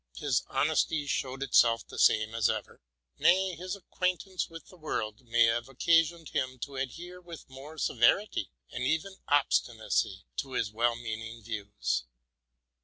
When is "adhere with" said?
6.75-7.47